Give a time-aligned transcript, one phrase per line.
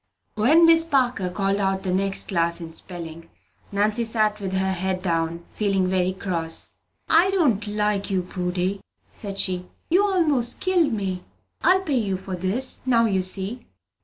[0.33, 3.29] When Miss Parker called out the next class in spelling,
[3.71, 6.71] Nannie sat with her head down, feeling very cross.
[7.07, 8.81] "I don't like you, Prudy,"
[9.13, 9.67] said she.
[9.91, 11.23] "You 'most killed me!
[11.63, 13.67] I'll pay you for this, now you see!"